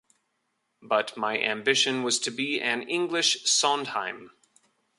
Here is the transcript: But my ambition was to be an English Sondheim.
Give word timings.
But 0.81 1.15
my 1.15 1.37
ambition 1.37 2.01
was 2.01 2.17
to 2.21 2.31
be 2.31 2.59
an 2.59 2.81
English 2.89 3.45
Sondheim. 3.47 4.31